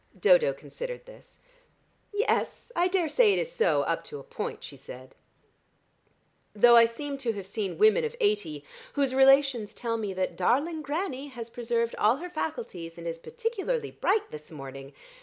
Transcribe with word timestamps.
Dodo 0.19 0.51
considered 0.51 1.05
this. 1.05 1.37
"Yes, 2.11 2.71
I 2.75 2.87
daresay 2.87 3.33
it 3.33 3.37
is 3.37 3.51
so 3.51 3.83
up 3.83 4.03
to 4.05 4.17
a 4.17 4.23
point," 4.23 4.63
she 4.63 4.75
said, 4.75 5.15
"though 6.55 6.75
I 6.75 6.85
seem 6.85 7.19
to 7.19 7.33
have 7.33 7.45
seen 7.45 7.77
women 7.77 8.03
of 8.03 8.15
eighty 8.19 8.65
whose 8.93 9.13
relations 9.13 9.75
tell 9.75 9.97
me 9.97 10.11
that 10.13 10.35
darling 10.35 10.81
granny 10.81 11.27
has 11.27 11.51
preserved 11.51 11.93
all 11.99 12.15
her 12.15 12.31
faculties, 12.31 12.97
and 12.97 13.05
is 13.05 13.19
particularly 13.19 13.91
bright 13.91 14.31
this 14.31 14.49
morning. 14.49 14.93